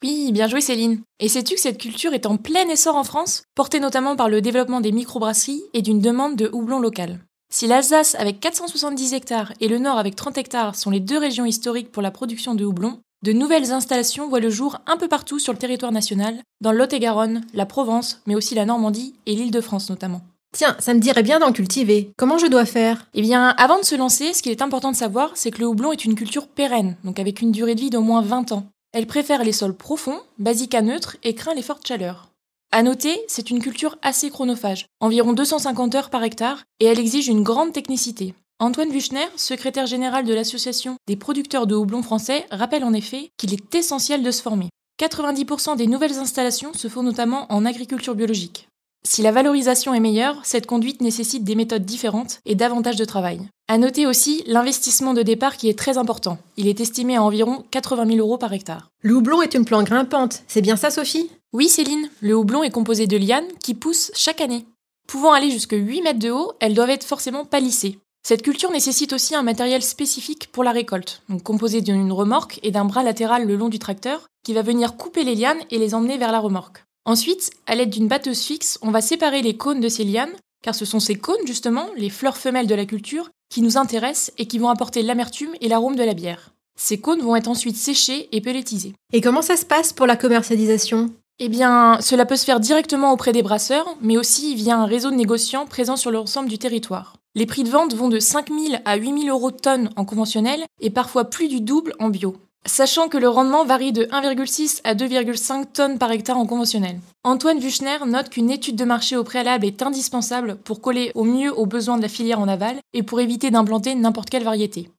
Oui, 0.02 0.32
bien 0.32 0.48
joué 0.48 0.60
Céline. 0.60 1.00
Et 1.20 1.28
sais-tu 1.28 1.54
que 1.54 1.60
cette 1.60 1.78
culture 1.78 2.12
est 2.12 2.26
en 2.26 2.36
plein 2.36 2.68
essor 2.68 2.96
en 2.96 3.04
France, 3.04 3.44
portée 3.54 3.78
notamment 3.78 4.16
par 4.16 4.28
le 4.28 4.40
développement 4.40 4.80
des 4.80 4.90
microbrasseries 4.90 5.62
et 5.74 5.82
d'une 5.82 6.00
demande 6.00 6.34
de 6.34 6.50
houblon 6.52 6.80
local? 6.80 7.20
Si 7.52 7.66
l'Alsace 7.66 8.16
avec 8.16 8.40
470 8.40 9.12
hectares 9.12 9.52
et 9.60 9.68
le 9.68 9.78
Nord 9.78 9.98
avec 9.98 10.16
30 10.16 10.38
hectares 10.38 10.74
sont 10.74 10.90
les 10.90 11.00
deux 11.00 11.18
régions 11.18 11.44
historiques 11.44 11.92
pour 11.92 12.02
la 12.02 12.10
production 12.10 12.54
de 12.54 12.64
houblon, 12.64 12.98
de 13.22 13.32
nouvelles 13.32 13.70
installations 13.70 14.26
voient 14.26 14.40
le 14.40 14.50
jour 14.50 14.78
un 14.86 14.96
peu 14.96 15.06
partout 15.06 15.38
sur 15.38 15.52
le 15.52 15.58
territoire 15.58 15.92
national, 15.92 16.40
dans 16.60 16.72
Lot-et-Garonne, 16.72 17.42
la 17.54 17.66
Provence, 17.66 18.20
mais 18.26 18.34
aussi 18.34 18.54
la 18.54 18.64
Normandie 18.64 19.14
et 19.26 19.36
l'Île-de-France 19.36 19.90
notamment. 19.90 20.22
Tiens, 20.56 20.76
ça 20.80 20.92
me 20.92 20.98
dirait 20.98 21.22
bien 21.22 21.38
d'en 21.38 21.52
cultiver. 21.52 22.10
Comment 22.16 22.38
je 22.38 22.46
dois 22.46 22.64
faire? 22.64 23.06
Eh 23.14 23.22
bien, 23.22 23.48
avant 23.50 23.78
de 23.78 23.84
se 23.84 23.94
lancer, 23.94 24.32
ce 24.32 24.42
qu'il 24.42 24.52
est 24.52 24.62
important 24.62 24.90
de 24.90 24.96
savoir, 24.96 25.32
c'est 25.34 25.50
que 25.50 25.60
le 25.60 25.66
houblon 25.66 25.92
est 25.92 26.04
une 26.04 26.14
culture 26.14 26.48
pérenne, 26.48 26.96
donc 27.04 27.18
avec 27.18 27.42
une 27.42 27.52
durée 27.52 27.74
de 27.74 27.80
vie 27.80 27.90
d'au 27.90 28.00
moins 28.00 28.22
20 28.22 28.52
ans. 28.52 28.66
Elle 28.92 29.06
préfère 29.06 29.44
les 29.44 29.52
sols 29.52 29.76
profonds, 29.76 30.20
basiques 30.38 30.74
à 30.74 30.82
neutres 30.82 31.16
et 31.22 31.34
craint 31.34 31.54
les 31.54 31.62
fortes 31.62 31.86
chaleurs. 31.86 32.31
À 32.74 32.82
noter, 32.82 33.20
c'est 33.28 33.50
une 33.50 33.60
culture 33.60 33.98
assez 34.00 34.30
chronophage, 34.30 34.86
environ 34.98 35.34
250 35.34 35.94
heures 35.94 36.08
par 36.08 36.24
hectare, 36.24 36.62
et 36.80 36.86
elle 36.86 36.98
exige 36.98 37.28
une 37.28 37.42
grande 37.42 37.74
technicité. 37.74 38.34
Antoine 38.60 38.90
Buchner, 38.90 39.26
secrétaire 39.36 39.84
général 39.84 40.24
de 40.24 40.32
l'Association 40.32 40.96
des 41.06 41.16
producteurs 41.16 41.66
de 41.66 41.74
houblon 41.74 42.02
français, 42.02 42.46
rappelle 42.50 42.84
en 42.84 42.94
effet 42.94 43.28
qu'il 43.36 43.52
est 43.52 43.74
essentiel 43.74 44.22
de 44.22 44.30
se 44.30 44.40
former. 44.40 44.70
90% 44.98 45.76
des 45.76 45.86
nouvelles 45.86 46.16
installations 46.16 46.72
se 46.72 46.88
font 46.88 47.02
notamment 47.02 47.44
en 47.52 47.66
agriculture 47.66 48.14
biologique. 48.14 48.68
Si 49.04 49.20
la 49.20 49.32
valorisation 49.32 49.92
est 49.92 50.00
meilleure, 50.00 50.40
cette 50.42 50.66
conduite 50.66 51.02
nécessite 51.02 51.44
des 51.44 51.56
méthodes 51.56 51.84
différentes 51.84 52.40
et 52.46 52.54
davantage 52.54 52.96
de 52.96 53.04
travail. 53.04 53.40
À 53.68 53.76
noter 53.76 54.06
aussi 54.06 54.44
l'investissement 54.46 55.12
de 55.12 55.22
départ 55.22 55.58
qui 55.58 55.68
est 55.68 55.78
très 55.78 55.98
important. 55.98 56.38
Il 56.56 56.68
est 56.68 56.80
estimé 56.80 57.16
à 57.16 57.22
environ 57.22 57.64
80 57.70 58.06
000 58.06 58.18
euros 58.18 58.38
par 58.38 58.54
hectare. 58.54 58.88
Le 59.02 59.14
houblon 59.14 59.42
est 59.42 59.52
une 59.52 59.66
plante 59.66 59.84
grimpante, 59.84 60.42
c'est 60.46 60.62
bien 60.62 60.76
ça 60.76 60.90
Sophie? 60.90 61.28
Oui 61.54 61.68
Céline, 61.68 62.08
le 62.22 62.34
houblon 62.34 62.62
est 62.62 62.70
composé 62.70 63.06
de 63.06 63.18
lianes 63.18 63.52
qui 63.62 63.74
poussent 63.74 64.10
chaque 64.14 64.40
année. 64.40 64.64
Pouvant 65.06 65.32
aller 65.32 65.50
jusqu'à 65.50 65.76
8 65.76 66.00
mètres 66.00 66.18
de 66.18 66.30
haut, 66.30 66.52
elles 66.60 66.72
doivent 66.72 66.88
être 66.88 67.04
forcément 67.04 67.44
palissées. 67.44 67.98
Cette 68.26 68.40
culture 68.40 68.70
nécessite 68.70 69.12
aussi 69.12 69.34
un 69.34 69.42
matériel 69.42 69.82
spécifique 69.82 70.50
pour 70.50 70.64
la 70.64 70.72
récolte, 70.72 71.20
donc 71.28 71.42
composé 71.42 71.82
d'une 71.82 72.10
remorque 72.10 72.58
et 72.62 72.70
d'un 72.70 72.86
bras 72.86 73.02
latéral 73.02 73.46
le 73.46 73.56
long 73.56 73.68
du 73.68 73.78
tracteur 73.78 74.28
qui 74.42 74.54
va 74.54 74.62
venir 74.62 74.96
couper 74.96 75.24
les 75.24 75.34
lianes 75.34 75.60
et 75.70 75.76
les 75.76 75.94
emmener 75.94 76.16
vers 76.16 76.32
la 76.32 76.40
remorque. 76.40 76.86
Ensuite, 77.04 77.50
à 77.66 77.74
l'aide 77.74 77.90
d'une 77.90 78.08
batteuse 78.08 78.40
fixe, 78.40 78.78
on 78.80 78.90
va 78.90 79.02
séparer 79.02 79.42
les 79.42 79.56
cônes 79.58 79.80
de 79.80 79.88
ces 79.90 80.04
lianes, 80.04 80.32
car 80.62 80.74
ce 80.74 80.86
sont 80.86 81.00
ces 81.00 81.16
cônes 81.16 81.46
justement, 81.46 81.88
les 81.98 82.10
fleurs 82.10 82.38
femelles 82.38 82.66
de 82.66 82.74
la 82.74 82.86
culture, 82.86 83.28
qui 83.50 83.60
nous 83.60 83.76
intéressent 83.76 84.32
et 84.38 84.46
qui 84.46 84.58
vont 84.58 84.70
apporter 84.70 85.02
l'amertume 85.02 85.54
et 85.60 85.68
l'arôme 85.68 85.96
de 85.96 86.04
la 86.04 86.14
bière. 86.14 86.54
Ces 86.78 86.98
cônes 86.98 87.20
vont 87.20 87.36
être 87.36 87.48
ensuite 87.48 87.76
séchés 87.76 88.30
et 88.32 88.40
pelletisés. 88.40 88.94
Et 89.12 89.20
comment 89.20 89.42
ça 89.42 89.58
se 89.58 89.66
passe 89.66 89.92
pour 89.92 90.06
la 90.06 90.16
commercialisation? 90.16 91.10
Eh 91.38 91.48
bien, 91.48 91.98
cela 92.00 92.26
peut 92.26 92.36
se 92.36 92.44
faire 92.44 92.60
directement 92.60 93.12
auprès 93.12 93.32
des 93.32 93.42
brasseurs, 93.42 93.96
mais 94.00 94.16
aussi 94.16 94.54
via 94.54 94.76
un 94.76 94.86
réseau 94.86 95.10
de 95.10 95.16
négociants 95.16 95.66
présent 95.66 95.96
sur 95.96 96.10
l'ensemble 96.10 96.48
du 96.48 96.58
territoire. 96.58 97.14
Les 97.34 97.46
prix 97.46 97.64
de 97.64 97.70
vente 97.70 97.94
vont 97.94 98.08
de 98.08 98.20
5 98.20 98.48
000 98.48 98.82
à 98.84 98.96
8 98.96 99.22
000 99.22 99.36
euros 99.36 99.50
de 99.50 99.56
tonne 99.56 99.90
en 99.96 100.04
conventionnel 100.04 100.64
et 100.80 100.90
parfois 100.90 101.24
plus 101.24 101.48
du 101.48 101.60
double 101.60 101.94
en 101.98 102.10
bio 102.10 102.36
sachant 102.66 103.08
que 103.08 103.18
le 103.18 103.28
rendement 103.28 103.64
varie 103.64 103.92
de 103.92 104.04
1,6 104.04 104.80
à 104.84 104.94
2,5 104.94 105.66
tonnes 105.72 105.98
par 105.98 106.12
hectare 106.12 106.38
en 106.38 106.46
conventionnel. 106.46 107.00
Antoine 107.24 107.58
Vuchner 107.58 107.98
note 108.06 108.30
qu'une 108.30 108.50
étude 108.50 108.76
de 108.76 108.84
marché 108.84 109.16
au 109.16 109.24
préalable 109.24 109.66
est 109.66 109.82
indispensable 109.82 110.56
pour 110.56 110.80
coller 110.80 111.12
au 111.14 111.24
mieux 111.24 111.52
aux 111.52 111.66
besoins 111.66 111.96
de 111.96 112.02
la 112.02 112.08
filière 112.08 112.40
en 112.40 112.48
aval 112.48 112.76
et 112.92 113.02
pour 113.02 113.20
éviter 113.20 113.50
d'implanter 113.50 113.94
n'importe 113.94 114.30
quelle 114.30 114.44
variété. 114.44 114.90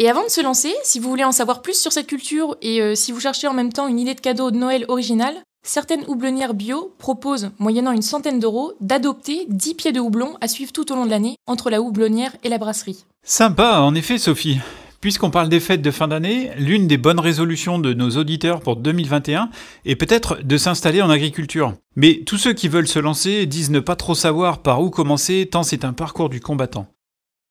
Et 0.00 0.08
avant 0.08 0.22
de 0.22 0.28
se 0.28 0.40
lancer, 0.40 0.72
si 0.84 1.00
vous 1.00 1.08
voulez 1.08 1.24
en 1.24 1.32
savoir 1.32 1.60
plus 1.60 1.80
sur 1.80 1.92
cette 1.92 2.06
culture 2.06 2.56
et 2.62 2.80
euh, 2.80 2.94
si 2.94 3.10
vous 3.10 3.18
cherchez 3.18 3.48
en 3.48 3.52
même 3.52 3.72
temps 3.72 3.88
une 3.88 3.98
idée 3.98 4.14
de 4.14 4.20
cadeau 4.20 4.52
de 4.52 4.56
Noël 4.56 4.84
originale, 4.86 5.42
certaines 5.68 6.04
houblonnières 6.08 6.54
bio 6.54 6.94
proposent, 6.98 7.50
moyennant 7.58 7.92
une 7.92 8.02
centaine 8.02 8.40
d'euros, 8.40 8.72
d'adopter 8.80 9.46
10 9.48 9.74
pieds 9.74 9.92
de 9.92 10.00
houblon 10.00 10.34
à 10.40 10.48
suivre 10.48 10.72
tout 10.72 10.90
au 10.90 10.96
long 10.96 11.04
de 11.04 11.10
l'année 11.10 11.36
entre 11.46 11.70
la 11.70 11.82
houblonnière 11.82 12.34
et 12.42 12.48
la 12.48 12.58
brasserie. 12.58 13.04
Sympa, 13.24 13.80
en 13.80 13.94
effet, 13.94 14.18
Sophie. 14.18 14.58
Puisqu'on 15.00 15.30
parle 15.30 15.48
des 15.48 15.60
fêtes 15.60 15.82
de 15.82 15.90
fin 15.92 16.08
d'année, 16.08 16.50
l'une 16.58 16.88
des 16.88 16.96
bonnes 16.96 17.20
résolutions 17.20 17.78
de 17.78 17.92
nos 17.92 18.10
auditeurs 18.16 18.60
pour 18.60 18.76
2021 18.76 19.50
est 19.84 19.94
peut-être 19.94 20.42
de 20.42 20.56
s'installer 20.56 21.02
en 21.02 21.10
agriculture. 21.10 21.74
Mais 21.94 22.22
tous 22.26 22.38
ceux 22.38 22.52
qui 22.52 22.66
veulent 22.66 22.88
se 22.88 22.98
lancer 22.98 23.46
disent 23.46 23.70
ne 23.70 23.78
pas 23.78 23.94
trop 23.94 24.16
savoir 24.16 24.60
par 24.60 24.82
où 24.82 24.90
commencer 24.90 25.48
tant 25.50 25.62
c'est 25.62 25.84
un 25.84 25.92
parcours 25.92 26.30
du 26.30 26.40
combattant. 26.40 26.88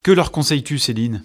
Que 0.04 0.12
leur 0.12 0.32
conseilles-tu, 0.32 0.78
Céline? 0.78 1.24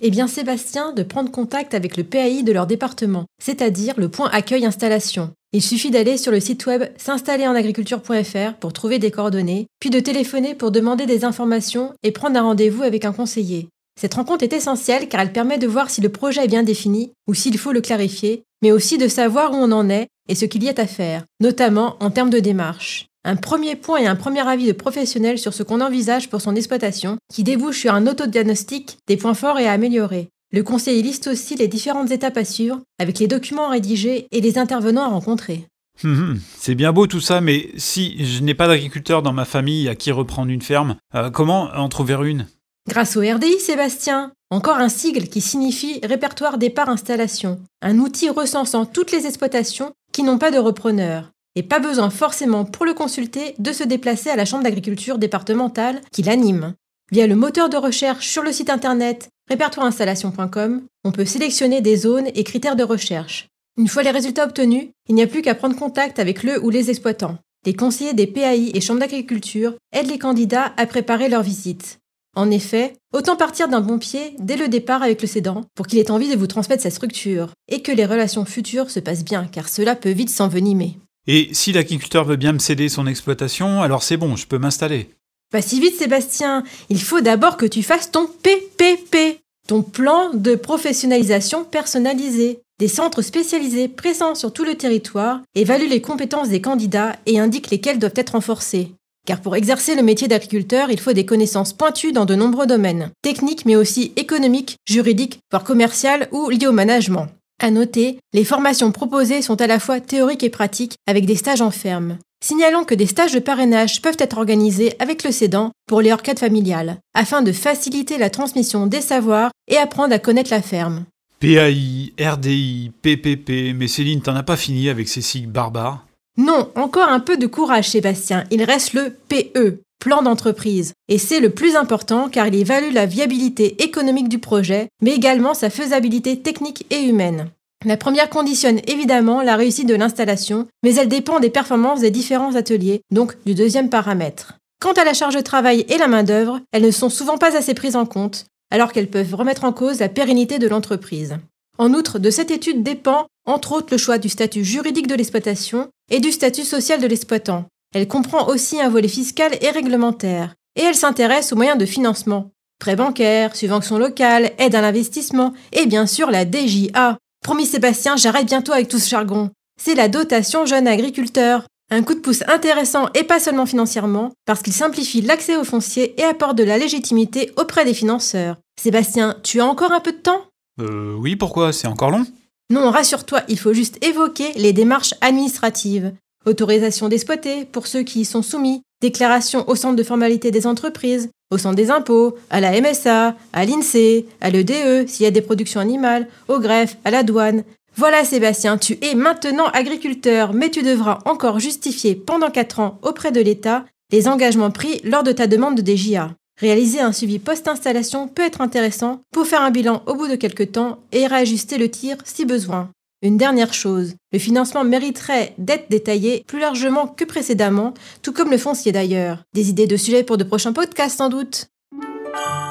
Eh 0.00 0.10
bien, 0.10 0.26
Sébastien, 0.26 0.92
de 0.92 1.02
prendre 1.02 1.30
contact 1.30 1.74
avec 1.74 1.96
le 1.96 2.04
PAI 2.04 2.42
de 2.42 2.52
leur 2.52 2.66
département, 2.66 3.26
c'est-à-dire 3.42 3.94
le 3.96 4.08
point 4.08 4.28
accueil 4.32 4.64
installation. 4.66 5.32
Il 5.52 5.62
suffit 5.62 5.90
d'aller 5.90 6.16
sur 6.16 6.30
le 6.30 6.38
site 6.40 6.64
web 6.66 6.84
s'installerenagriculture.fr 6.96 8.54
pour 8.60 8.72
trouver 8.72 8.98
des 8.98 9.10
coordonnées, 9.10 9.66
puis 9.80 9.90
de 9.90 9.98
téléphoner 9.98 10.54
pour 10.54 10.70
demander 10.70 11.06
des 11.06 11.24
informations 11.24 11.92
et 12.02 12.12
prendre 12.12 12.38
un 12.38 12.42
rendez-vous 12.42 12.82
avec 12.82 13.04
un 13.04 13.12
conseiller. 13.12 13.68
Cette 14.00 14.14
rencontre 14.14 14.44
est 14.44 14.52
essentielle 14.52 15.08
car 15.08 15.20
elle 15.20 15.32
permet 15.32 15.58
de 15.58 15.66
voir 15.66 15.90
si 15.90 16.00
le 16.00 16.08
projet 16.08 16.44
est 16.44 16.48
bien 16.48 16.62
défini 16.62 17.12
ou 17.26 17.34
s'il 17.34 17.58
faut 17.58 17.72
le 17.72 17.80
clarifier, 17.80 18.44
mais 18.62 18.72
aussi 18.72 18.96
de 18.96 19.08
savoir 19.08 19.52
où 19.52 19.56
on 19.56 19.72
en 19.72 19.90
est 19.90 20.08
et 20.28 20.34
ce 20.34 20.44
qu'il 20.44 20.62
y 20.62 20.68
a 20.68 20.74
à 20.76 20.86
faire, 20.86 21.24
notamment 21.40 21.96
en 22.00 22.10
termes 22.10 22.30
de 22.30 22.38
démarche. 22.38 23.09
Un 23.24 23.36
premier 23.36 23.76
point 23.76 23.98
et 23.98 24.06
un 24.06 24.16
premier 24.16 24.46
avis 24.48 24.66
de 24.66 24.72
professionnel 24.72 25.38
sur 25.38 25.52
ce 25.52 25.62
qu'on 25.62 25.82
envisage 25.82 26.30
pour 26.30 26.40
son 26.40 26.56
exploitation, 26.56 27.18
qui 27.30 27.44
débouche 27.44 27.80
sur 27.80 27.92
un 27.92 28.06
autodiagnostic 28.06 28.96
des 29.06 29.18
points 29.18 29.34
forts 29.34 29.58
et 29.58 29.66
à 29.66 29.72
améliorer. 29.72 30.28
Le 30.52 30.62
conseiller 30.62 31.02
liste 31.02 31.26
aussi 31.26 31.54
les 31.54 31.68
différentes 31.68 32.10
étapes 32.10 32.38
à 32.38 32.44
suivre, 32.44 32.80
avec 32.98 33.18
les 33.18 33.26
documents 33.26 33.68
à 33.68 33.72
rédiger 33.72 34.26
et 34.32 34.40
les 34.40 34.56
intervenants 34.56 35.04
à 35.04 35.08
rencontrer. 35.08 35.66
Hum, 36.02 36.18
hum, 36.18 36.40
c'est 36.58 36.74
bien 36.74 36.92
beau 36.92 37.06
tout 37.06 37.20
ça, 37.20 37.42
mais 37.42 37.68
si 37.76 38.24
je 38.24 38.42
n'ai 38.42 38.54
pas 38.54 38.68
d'agriculteur 38.68 39.22
dans 39.22 39.34
ma 39.34 39.44
famille 39.44 39.88
à 39.88 39.94
qui 39.94 40.12
reprendre 40.12 40.50
une 40.50 40.62
ferme, 40.62 40.96
euh, 41.14 41.28
comment 41.28 41.70
en 41.74 41.90
trouver 41.90 42.14
une? 42.26 42.46
Grâce 42.88 43.16
au 43.16 43.20
RDI, 43.20 43.60
Sébastien. 43.60 44.32
Encore 44.50 44.78
un 44.78 44.88
sigle 44.88 45.28
qui 45.28 45.40
signifie 45.40 46.00
répertoire 46.02 46.58
départ 46.58 46.88
installation. 46.88 47.60
Un 47.82 47.98
outil 47.98 48.30
recensant 48.30 48.86
toutes 48.86 49.12
les 49.12 49.26
exploitations 49.26 49.92
qui 50.12 50.22
n'ont 50.22 50.38
pas 50.38 50.50
de 50.50 50.58
repreneur. 50.58 51.30
Et 51.60 51.62
pas 51.62 51.78
besoin 51.78 52.08
forcément 52.08 52.64
pour 52.64 52.86
le 52.86 52.94
consulter 52.94 53.54
de 53.58 53.74
se 53.74 53.84
déplacer 53.84 54.30
à 54.30 54.36
la 54.36 54.46
chambre 54.46 54.62
d'agriculture 54.62 55.18
départementale 55.18 56.00
qui 56.10 56.22
l'anime. 56.22 56.72
Via 57.12 57.26
le 57.26 57.36
moteur 57.36 57.68
de 57.68 57.76
recherche 57.76 58.26
sur 58.26 58.42
le 58.42 58.50
site 58.50 58.70
internet 58.70 59.28
répertoireinstallation.com, 59.50 60.80
on 61.04 61.12
peut 61.12 61.26
sélectionner 61.26 61.82
des 61.82 61.96
zones 61.96 62.28
et 62.34 62.44
critères 62.44 62.76
de 62.76 62.82
recherche. 62.82 63.48
Une 63.76 63.88
fois 63.88 64.02
les 64.02 64.10
résultats 64.10 64.46
obtenus, 64.46 64.88
il 65.06 65.14
n'y 65.14 65.22
a 65.22 65.26
plus 65.26 65.42
qu'à 65.42 65.54
prendre 65.54 65.76
contact 65.76 66.18
avec 66.18 66.44
le 66.44 66.64
ou 66.64 66.70
les 66.70 66.88
exploitants. 66.88 67.36
Les 67.66 67.74
conseillers 67.74 68.14
des 68.14 68.26
PAI 68.26 68.70
et 68.72 68.80
chambres 68.80 69.00
d'agriculture 69.00 69.74
aident 69.92 70.10
les 70.10 70.18
candidats 70.18 70.72
à 70.78 70.86
préparer 70.86 71.28
leur 71.28 71.42
visite. 71.42 71.98
En 72.34 72.50
effet, 72.50 72.94
autant 73.12 73.36
partir 73.36 73.68
d'un 73.68 73.82
bon 73.82 73.98
pied 73.98 74.34
dès 74.38 74.56
le 74.56 74.68
départ 74.68 75.02
avec 75.02 75.20
le 75.20 75.28
cédant 75.28 75.64
pour 75.74 75.86
qu'il 75.86 75.98
ait 75.98 76.10
envie 76.10 76.30
de 76.30 76.38
vous 76.38 76.46
transmettre 76.46 76.84
sa 76.84 76.90
structure 76.90 77.50
et 77.68 77.82
que 77.82 77.92
les 77.92 78.06
relations 78.06 78.46
futures 78.46 78.88
se 78.88 79.00
passent 79.00 79.26
bien 79.26 79.44
car 79.44 79.68
cela 79.68 79.94
peut 79.94 80.08
vite 80.08 80.30
s'envenimer. 80.30 80.96
Et 81.26 81.50
si 81.52 81.72
l'agriculteur 81.72 82.24
veut 82.24 82.36
bien 82.36 82.52
me 82.52 82.58
céder 82.58 82.88
son 82.88 83.06
exploitation, 83.06 83.82
alors 83.82 84.02
c'est 84.02 84.16
bon, 84.16 84.36
je 84.36 84.46
peux 84.46 84.58
m'installer. 84.58 85.10
Pas 85.52 85.62
si 85.62 85.80
vite 85.80 85.96
Sébastien, 85.96 86.64
il 86.88 87.02
faut 87.02 87.20
d'abord 87.20 87.56
que 87.56 87.66
tu 87.66 87.82
fasses 87.82 88.10
ton 88.10 88.26
PPP, 88.26 89.40
ton 89.66 89.82
plan 89.82 90.30
de 90.32 90.54
professionnalisation 90.54 91.64
personnalisé. 91.64 92.60
Des 92.78 92.88
centres 92.88 93.20
spécialisés 93.20 93.88
présents 93.88 94.34
sur 94.34 94.52
tout 94.52 94.64
le 94.64 94.74
territoire 94.74 95.40
évaluent 95.54 95.88
les 95.88 96.00
compétences 96.00 96.48
des 96.48 96.62
candidats 96.62 97.16
et 97.26 97.38
indiquent 97.38 97.70
lesquelles 97.70 97.98
doivent 97.98 98.12
être 98.16 98.30
renforcées. 98.30 98.92
car 99.26 99.40
pour 99.40 99.54
exercer 99.54 99.94
le 99.94 100.02
métier 100.02 100.28
d'agriculteur, 100.28 100.90
il 100.90 100.98
faut 100.98 101.12
des 101.12 101.26
connaissances 101.26 101.72
pointues 101.72 102.12
dans 102.12 102.24
de 102.24 102.34
nombreux 102.34 102.66
domaines, 102.66 103.10
techniques 103.22 103.66
mais 103.66 103.76
aussi 103.76 104.12
économiques, 104.16 104.76
juridiques, 104.88 105.40
voire 105.50 105.62
commerciales 105.62 106.28
ou 106.32 106.48
liés 106.48 106.66
au 106.66 106.72
management. 106.72 107.28
À 107.62 107.70
noter, 107.70 108.18
les 108.32 108.44
formations 108.44 108.90
proposées 108.90 109.42
sont 109.42 109.60
à 109.60 109.66
la 109.66 109.78
fois 109.78 110.00
théoriques 110.00 110.42
et 110.42 110.48
pratiques 110.48 110.96
avec 111.06 111.26
des 111.26 111.36
stages 111.36 111.60
en 111.60 111.70
ferme. 111.70 112.16
Signalons 112.42 112.84
que 112.84 112.94
des 112.94 113.04
stages 113.04 113.34
de 113.34 113.38
parrainage 113.38 114.00
peuvent 114.00 114.16
être 114.18 114.38
organisés 114.38 114.94
avec 114.98 115.24
le 115.24 115.30
cédant 115.30 115.70
pour 115.86 116.00
les 116.00 116.10
orcades 116.10 116.38
familiales, 116.38 116.96
afin 117.12 117.42
de 117.42 117.52
faciliter 117.52 118.16
la 118.16 118.30
transmission 118.30 118.86
des 118.86 119.02
savoirs 119.02 119.50
et 119.68 119.76
apprendre 119.76 120.14
à 120.14 120.18
connaître 120.18 120.50
la 120.50 120.62
ferme. 120.62 121.04
PAI, 121.38 122.14
RDI, 122.18 122.92
PPP, 123.02 123.74
mais 123.74 123.88
Céline, 123.88 124.22
t'en 124.22 124.36
as 124.36 124.42
pas 124.42 124.56
fini 124.56 124.88
avec 124.88 125.10
ces 125.10 125.20
sigles 125.20 125.52
barbares? 125.52 126.06
Non, 126.38 126.70
encore 126.76 127.10
un 127.10 127.20
peu 127.20 127.36
de 127.36 127.46
courage 127.46 127.90
Sébastien, 127.90 128.44
il 128.50 128.62
reste 128.62 128.94
le 128.94 129.14
PE, 129.28 129.82
plan 129.98 130.22
d'entreprise. 130.22 130.94
Et 131.10 131.18
c'est 131.18 131.40
le 131.40 131.50
plus 131.50 131.74
important 131.74 132.28
car 132.28 132.46
il 132.46 132.54
évalue 132.54 132.92
la 132.92 133.04
viabilité 133.04 133.82
économique 133.82 134.28
du 134.28 134.38
projet, 134.38 134.88
mais 135.02 135.12
également 135.12 135.54
sa 135.54 135.68
faisabilité 135.68 136.38
technique 136.40 136.86
et 136.90 137.02
humaine. 137.02 137.50
La 137.84 137.96
première 137.96 138.30
conditionne 138.30 138.80
évidemment 138.86 139.42
la 139.42 139.56
réussite 139.56 139.88
de 139.88 139.96
l'installation, 139.96 140.68
mais 140.84 140.94
elle 140.94 141.08
dépend 141.08 141.40
des 141.40 141.50
performances 141.50 142.00
des 142.00 142.12
différents 142.12 142.54
ateliers, 142.54 143.02
donc 143.10 143.36
du 143.44 143.54
deuxième 143.54 143.90
paramètre. 143.90 144.58
Quant 144.80 144.92
à 144.92 145.04
la 145.04 145.12
charge 145.12 145.34
de 145.34 145.40
travail 145.40 145.84
et 145.88 145.98
la 145.98 146.06
main-d'œuvre, 146.06 146.60
elles 146.72 146.84
ne 146.84 146.90
sont 146.92 147.10
souvent 147.10 147.38
pas 147.38 147.56
assez 147.56 147.74
prises 147.74 147.96
en 147.96 148.06
compte, 148.06 148.46
alors 148.70 148.92
qu'elles 148.92 149.10
peuvent 149.10 149.34
remettre 149.34 149.64
en 149.64 149.72
cause 149.72 149.98
la 149.98 150.08
pérennité 150.08 150.60
de 150.60 150.68
l'entreprise. 150.68 151.38
En 151.76 151.92
outre, 151.92 152.20
de 152.20 152.30
cette 152.30 152.52
étude 152.52 152.84
dépend, 152.84 153.26
entre 153.46 153.72
autres, 153.72 153.88
le 153.90 153.98
choix 153.98 154.18
du 154.18 154.28
statut 154.28 154.64
juridique 154.64 155.08
de 155.08 155.14
l'exploitation 155.16 155.88
et 156.08 156.20
du 156.20 156.30
statut 156.30 156.64
social 156.64 157.00
de 157.00 157.06
l'exploitant. 157.08 157.64
Elle 157.94 158.06
comprend 158.06 158.46
aussi 158.46 158.80
un 158.80 158.88
volet 158.88 159.08
fiscal 159.08 159.52
et 159.60 159.70
réglementaire, 159.70 160.54
et 160.76 160.82
elle 160.82 160.94
s'intéresse 160.94 161.52
aux 161.52 161.56
moyens 161.56 161.78
de 161.78 161.86
financement. 161.86 162.50
Prêts 162.78 162.96
bancaires, 162.96 163.54
subventions 163.56 163.98
locales, 163.98 164.52
aide 164.58 164.74
à 164.74 164.80
l'investissement, 164.80 165.52
et 165.72 165.86
bien 165.86 166.06
sûr 166.06 166.30
la 166.30 166.44
DJA, 166.44 167.18
Promis 167.42 167.66
Sébastien, 167.66 168.16
j'arrête 168.16 168.46
bientôt 168.46 168.72
avec 168.72 168.88
tout 168.88 168.98
ce 168.98 169.08
jargon. 169.08 169.50
C'est 169.80 169.94
la 169.94 170.08
dotation 170.08 170.66
jeune 170.66 170.86
agriculteur. 170.86 171.64
Un 171.90 172.02
coup 172.02 172.14
de 172.14 172.20
pouce 172.20 172.44
intéressant 172.46 173.08
et 173.14 173.24
pas 173.24 173.40
seulement 173.40 173.66
financièrement, 173.66 174.32
parce 174.44 174.62
qu'il 174.62 174.74
simplifie 174.74 175.22
l'accès 175.22 175.56
au 175.56 175.64
foncier 175.64 176.20
et 176.20 176.24
apporte 176.24 176.56
de 176.56 176.62
la 176.62 176.78
légitimité 176.78 177.50
auprès 177.56 177.84
des 177.84 177.94
financeurs. 177.94 178.58
Sébastien, 178.80 179.36
tu 179.42 179.60
as 179.60 179.66
encore 179.66 179.92
un 179.92 180.00
peu 180.00 180.12
de 180.12 180.18
temps? 180.18 180.42
Euh 180.80 181.14
oui, 181.18 181.34
pourquoi? 181.34 181.72
C'est 181.72 181.88
encore 181.88 182.10
long? 182.10 182.26
Non, 182.68 182.90
rassure-toi, 182.90 183.42
il 183.48 183.58
faut 183.58 183.72
juste 183.72 184.04
évoquer 184.04 184.52
les 184.56 184.72
démarches 184.72 185.14
administratives. 185.20 186.12
Autorisation 186.44 187.08
d'exploiter 187.08 187.64
pour 187.64 187.86
ceux 187.86 188.02
qui 188.02 188.20
y 188.20 188.24
sont 188.24 188.42
soumis, 188.42 188.82
déclaration 189.00 189.68
au 189.68 189.74
centre 189.74 189.96
de 189.96 190.02
formalité 190.02 190.50
des 190.50 190.66
entreprises, 190.66 191.30
au 191.50 191.58
centre 191.58 191.76
des 191.76 191.90
impôts, 191.90 192.36
à 192.50 192.60
la 192.60 192.80
MSA, 192.80 193.34
à 193.52 193.64
l'INSEE, 193.64 194.26
à 194.40 194.50
l'EDE 194.50 195.08
s'il 195.08 195.24
y 195.24 195.26
a 195.26 195.30
des 195.30 195.40
productions 195.40 195.80
animales, 195.80 196.28
au 196.48 196.58
greffe, 196.58 196.96
à 197.04 197.10
la 197.10 197.22
douane. 197.22 197.64
Voilà 197.96 198.24
Sébastien, 198.24 198.78
tu 198.78 198.98
es 199.02 199.14
maintenant 199.14 199.66
agriculteur, 199.66 200.52
mais 200.52 200.70
tu 200.70 200.82
devras 200.82 201.18
encore 201.24 201.58
justifier 201.58 202.14
pendant 202.14 202.50
4 202.50 202.80
ans 202.80 202.98
auprès 203.02 203.32
de 203.32 203.40
l'État 203.40 203.84
les 204.12 204.28
engagements 204.28 204.70
pris 204.70 205.00
lors 205.04 205.22
de 205.22 205.32
ta 205.32 205.46
demande 205.46 205.80
de 205.80 205.94
DJA. 205.94 206.30
Réaliser 206.60 207.00
un 207.00 207.12
suivi 207.12 207.38
post-installation 207.38 208.28
peut 208.28 208.42
être 208.42 208.60
intéressant 208.60 209.22
pour 209.32 209.46
faire 209.46 209.62
un 209.62 209.70
bilan 209.70 210.02
au 210.06 210.14
bout 210.14 210.28
de 210.28 210.36
quelques 210.36 210.72
temps 210.72 210.98
et 211.10 211.26
réajuster 211.26 211.78
le 211.78 211.90
tir 211.90 212.16
si 212.24 212.44
besoin. 212.44 212.90
Une 213.22 213.36
dernière 213.36 213.74
chose, 213.74 214.14
le 214.32 214.38
financement 214.38 214.82
mériterait 214.82 215.52
d'être 215.58 215.90
détaillé 215.90 216.42
plus 216.46 216.58
largement 216.58 217.06
que 217.06 217.24
précédemment, 217.24 217.92
tout 218.22 218.32
comme 218.32 218.50
le 218.50 218.56
foncier 218.56 218.92
d'ailleurs. 218.92 219.42
Des 219.52 219.68
idées 219.68 219.86
de 219.86 219.98
sujets 219.98 220.22
pour 220.22 220.38
de 220.38 220.44
prochains 220.44 220.72
podcasts 220.72 221.18
sans 221.18 221.28
doute 221.28 221.66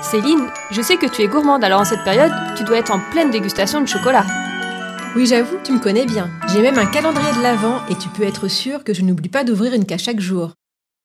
Céline, 0.02 0.48
je 0.72 0.82
sais 0.82 0.98
que 0.98 1.06
tu 1.06 1.22
es 1.22 1.28
gourmande, 1.28 1.64
alors 1.64 1.82
en 1.82 1.86
cette 1.86 2.04
période, 2.04 2.32
tu 2.58 2.64
dois 2.64 2.78
être 2.78 2.92
en 2.92 3.00
pleine 3.12 3.30
dégustation 3.30 3.80
de 3.80 3.86
chocolat. 3.86 4.26
Oui, 5.16 5.28
j'avoue, 5.28 5.58
tu 5.64 5.72
me 5.72 5.80
connais 5.80 6.08
bien. 6.08 6.32
J'ai 6.52 6.64
même 6.64 6.80
un 6.80 6.88
calendrier 6.88 7.32
de 7.38 7.44
l'Avent 7.44 7.86
et 7.88 7.96
tu 7.96 8.10
peux 8.10 8.24
être 8.24 8.48
sûr 8.48 8.84
que 8.84 8.96
je 8.96 9.04
n'oublie 9.04 9.30
pas 9.30 9.44
d'ouvrir 9.44 9.76
une 9.76 9.86
cage 9.86 10.06
chaque 10.06 10.20
jour. 10.20 10.54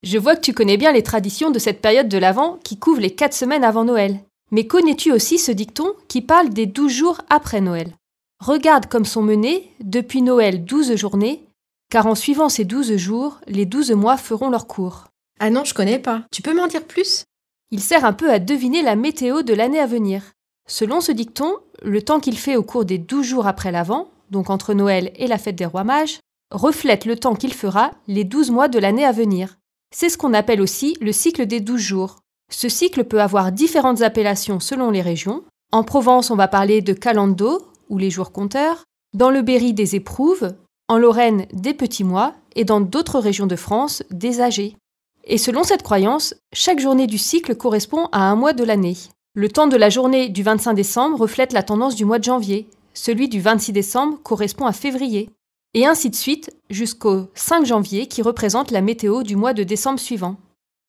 Je 0.02 0.16
vois 0.16 0.36
que 0.36 0.40
tu 0.42 0.54
connais 0.54 0.78
bien 0.78 0.92
les 0.92 1.02
traditions 1.02 1.50
de 1.50 1.58
cette 1.58 1.82
période 1.82 2.08
de 2.08 2.16
l'Avent 2.16 2.58
qui 2.64 2.78
couvre 2.78 3.00
les 3.00 3.14
4 3.14 3.34
semaines 3.34 3.64
avant 3.64 3.84
Noël. 3.84 4.20
Mais 4.52 4.66
connais-tu 4.66 5.12
aussi 5.12 5.38
ce 5.38 5.52
dicton 5.52 5.92
qui 6.08 6.22
parle 6.22 6.48
des 6.48 6.64
12 6.64 6.90
jours 6.90 7.20
après 7.28 7.60
Noël? 7.60 7.92
Regarde 8.40 8.86
comme 8.86 9.04
sont 9.04 9.22
menés, 9.22 9.70
depuis 9.80 10.22
Noël, 10.22 10.64
12 10.64 10.96
journées, 10.96 11.44
car 11.90 12.06
en 12.06 12.14
suivant 12.14 12.48
ces 12.48 12.64
12 12.64 12.96
jours, 12.96 13.40
les 13.46 13.66
12 13.66 13.92
mois 13.92 14.16
feront 14.16 14.50
leur 14.50 14.66
cours. 14.66 15.04
Ah 15.40 15.50
non, 15.50 15.64
je 15.64 15.74
connais 15.74 15.98
pas. 15.98 16.22
Tu 16.30 16.42
peux 16.42 16.54
m'en 16.54 16.66
dire 16.66 16.84
plus? 16.84 17.24
Il 17.70 17.80
sert 17.80 18.04
un 18.04 18.12
peu 18.12 18.30
à 18.30 18.38
deviner 18.38 18.82
la 18.82 18.96
météo 18.96 19.42
de 19.42 19.54
l'année 19.54 19.80
à 19.80 19.86
venir. 19.86 20.22
Selon 20.66 21.00
ce 21.00 21.12
dicton, 21.12 21.56
le 21.82 22.02
temps 22.02 22.20
qu'il 22.20 22.38
fait 22.38 22.56
au 22.56 22.62
cours 22.62 22.84
des 22.84 22.98
12 22.98 23.26
jours 23.26 23.46
après 23.46 23.72
l'Avent, 23.72 24.08
donc 24.30 24.50
entre 24.50 24.74
Noël 24.74 25.12
et 25.16 25.26
la 25.26 25.38
fête 25.38 25.56
des 25.56 25.66
rois 25.66 25.84
mages, 25.84 26.20
reflète 26.50 27.04
le 27.04 27.16
temps 27.16 27.34
qu'il 27.34 27.52
fera 27.52 27.90
les 28.06 28.24
12 28.24 28.50
mois 28.50 28.68
de 28.68 28.78
l'année 28.78 29.04
à 29.04 29.12
venir. 29.12 29.58
C'est 29.94 30.08
ce 30.08 30.18
qu'on 30.18 30.34
appelle 30.34 30.60
aussi 30.60 30.96
le 31.00 31.12
cycle 31.12 31.46
des 31.46 31.60
12 31.60 31.80
jours. 31.80 32.16
Ce 32.50 32.68
cycle 32.68 33.04
peut 33.04 33.20
avoir 33.20 33.52
différentes 33.52 34.02
appellations 34.02 34.60
selon 34.60 34.90
les 34.90 35.02
régions. 35.02 35.44
En 35.72 35.84
Provence, 35.84 36.30
on 36.30 36.36
va 36.36 36.48
parler 36.48 36.80
de 36.80 36.92
calando 36.92 37.66
ou 37.88 37.98
les 37.98 38.10
jours 38.10 38.32
compteurs, 38.32 38.84
dans 39.12 39.30
le 39.30 39.42
Berry 39.42 39.74
des 39.74 39.94
éprouves, 39.94 40.54
en 40.88 40.98
Lorraine 40.98 41.46
des 41.52 41.74
petits 41.74 42.04
mois 42.04 42.34
et 42.56 42.64
dans 42.64 42.80
d'autres 42.80 43.18
régions 43.18 43.46
de 43.46 43.56
France 43.56 44.02
des 44.10 44.40
âgés. 44.40 44.76
Et 45.24 45.38
selon 45.38 45.64
cette 45.64 45.82
croyance, 45.82 46.34
chaque 46.52 46.80
journée 46.80 47.06
du 47.06 47.18
cycle 47.18 47.54
correspond 47.54 48.08
à 48.12 48.30
un 48.30 48.36
mois 48.36 48.52
de 48.52 48.64
l'année. 48.64 48.96
Le 49.34 49.48
temps 49.48 49.66
de 49.66 49.76
la 49.76 49.88
journée 49.88 50.28
du 50.28 50.42
25 50.42 50.74
décembre 50.74 51.18
reflète 51.18 51.52
la 51.52 51.62
tendance 51.62 51.96
du 51.96 52.04
mois 52.04 52.18
de 52.18 52.24
janvier, 52.24 52.68
celui 52.92 53.28
du 53.28 53.40
26 53.40 53.72
décembre 53.72 54.18
correspond 54.22 54.66
à 54.66 54.72
février, 54.72 55.30
et 55.72 55.86
ainsi 55.86 56.10
de 56.10 56.14
suite 56.14 56.50
jusqu'au 56.70 57.28
5 57.34 57.66
janvier 57.66 58.06
qui 58.06 58.22
représente 58.22 58.70
la 58.70 58.80
météo 58.80 59.22
du 59.22 59.34
mois 59.34 59.54
de 59.54 59.64
décembre 59.64 59.98
suivant. 59.98 60.36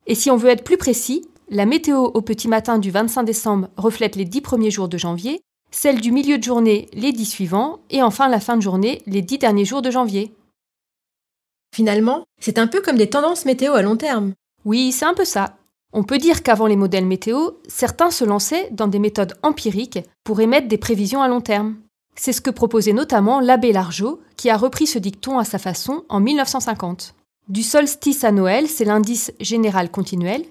Et 0.05 0.15
si 0.15 0.29
on 0.29 0.37
veut 0.37 0.49
être 0.49 0.63
plus 0.63 0.77
précis, 0.77 1.27
la 1.49 1.65
météo 1.65 2.03
au 2.03 2.21
petit 2.21 2.47
matin 2.47 2.77
du 2.77 2.91
25 2.91 3.23
décembre 3.23 3.69
reflète 3.77 4.15
les 4.15 4.25
10 4.25 4.41
premiers 4.41 4.71
jours 4.71 4.89
de 4.89 4.97
janvier, 4.97 5.41
celle 5.71 6.01
du 6.01 6.11
milieu 6.11 6.37
de 6.37 6.43
journée 6.43 6.89
les 6.93 7.11
10 7.11 7.25
suivants, 7.25 7.79
et 7.89 8.01
enfin 8.01 8.29
la 8.29 8.39
fin 8.39 8.55
de 8.57 8.61
journée 8.61 9.01
les 9.05 9.21
10 9.21 9.39
derniers 9.39 9.65
jours 9.65 9.81
de 9.81 9.91
janvier. 9.91 10.33
Finalement, 11.75 12.23
c'est 12.39 12.57
un 12.57 12.67
peu 12.67 12.81
comme 12.81 12.97
des 12.97 13.09
tendances 13.09 13.45
météo 13.45 13.73
à 13.73 13.81
long 13.81 13.97
terme. 13.97 14.33
Oui, 14.63 14.91
c'est 14.91 15.05
un 15.05 15.13
peu 15.13 15.25
ça. 15.25 15.57
On 15.91 16.03
peut 16.03 16.17
dire 16.17 16.43
qu'avant 16.43 16.67
les 16.67 16.75
modèles 16.75 17.05
météo, 17.05 17.51
certains 17.67 18.11
se 18.11 18.25
lançaient 18.25 18.69
dans 18.71 18.87
des 18.87 18.99
méthodes 18.99 19.37
empiriques 19.43 19.99
pour 20.23 20.41
émettre 20.41 20.67
des 20.67 20.77
prévisions 20.77 21.21
à 21.21 21.27
long 21.27 21.41
terme. 21.41 21.77
C'est 22.15 22.33
ce 22.33 22.41
que 22.41 22.49
proposait 22.49 22.93
notamment 22.93 23.39
l'abbé 23.39 23.71
Largeau, 23.71 24.21
qui 24.37 24.49
a 24.49 24.57
repris 24.57 24.87
ce 24.87 24.99
dicton 24.99 25.37
à 25.37 25.43
sa 25.43 25.59
façon 25.59 26.03
en 26.09 26.19
1950. 26.19 27.13
Du 27.47 27.61
solstice 27.61 28.23
à 28.23 28.31
Noël, 28.31 28.67
c'est 28.67 28.85
l'indice 28.85 29.31
général 29.39 29.91
continuel. 29.91 30.43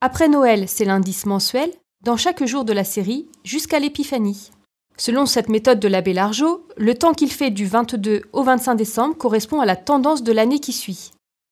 Après 0.00 0.28
Noël, 0.28 0.68
c'est 0.68 0.84
l'indice 0.84 1.26
mensuel, 1.26 1.70
dans 2.04 2.16
chaque 2.16 2.44
jour 2.44 2.64
de 2.64 2.72
la 2.72 2.84
série, 2.84 3.26
jusqu'à 3.44 3.78
l'épiphanie. 3.78 4.50
Selon 4.96 5.26
cette 5.26 5.48
méthode 5.48 5.80
de 5.80 5.88
l'abbé 5.88 6.12
Largeau, 6.12 6.66
le 6.76 6.94
temps 6.94 7.14
qu'il 7.14 7.30
fait 7.30 7.50
du 7.50 7.66
22 7.66 8.22
au 8.32 8.42
25 8.42 8.74
décembre 8.74 9.16
correspond 9.16 9.60
à 9.60 9.66
la 9.66 9.76
tendance 9.76 10.22
de 10.22 10.32
l'année 10.32 10.58
qui 10.60 10.72
suit. 10.72 11.10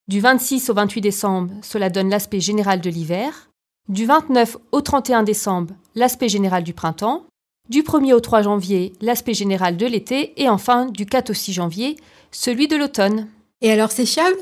Du 0.08 0.20
26 0.20 0.70
au 0.70 0.74
28 0.74 1.00
décembre, 1.00 1.54
cela 1.62 1.90
donne 1.90 2.10
l'aspect 2.10 2.40
général 2.40 2.80
de 2.80 2.90
l'hiver. 2.90 3.50
Du 3.88 4.06
29 4.06 4.56
au 4.72 4.80
31 4.80 5.22
décembre, 5.22 5.74
l'aspect 5.94 6.28
général 6.28 6.62
du 6.62 6.74
printemps. 6.74 7.24
Du 7.68 7.82
1er 7.82 8.12
au 8.12 8.20
3 8.20 8.42
janvier, 8.42 8.92
l'aspect 9.00 9.34
général 9.34 9.76
de 9.76 9.86
l'été. 9.86 10.40
Et 10.40 10.48
enfin, 10.48 10.86
du 10.86 11.06
4 11.06 11.30
au 11.30 11.34
6 11.34 11.52
janvier, 11.52 11.96
celui 12.30 12.68
de 12.68 12.76
l'automne. 12.76 13.28
Et 13.60 13.70
alors 13.70 13.90
c'est 13.90 14.06
fiable? 14.06 14.36